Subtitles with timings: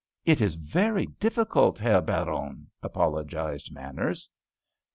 [0.25, 4.31] "It is very difficult, Herr Baron," apologised Manners.